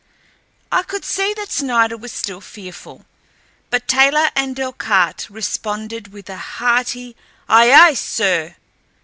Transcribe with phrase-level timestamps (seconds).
[0.71, 3.05] I could see that Snider was still fearful,
[3.69, 7.15] but Taylor and Delcarte responded with a hearty,
[7.47, 8.55] "Aye, aye, sir!"